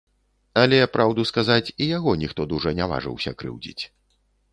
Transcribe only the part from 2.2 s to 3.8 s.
ніхто дужа не важыўся крыўдзіць.